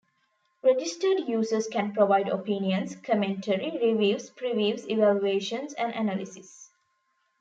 Registered 0.63 1.27
users 1.27 1.67
can 1.67 1.93
provide 1.93 2.27
opinions, 2.27 2.95
commentary, 3.03 3.77
reviews, 3.79 4.31
previews, 4.31 4.89
evaluations 4.89 5.75
and 5.75 5.93
analysis. 5.93 6.71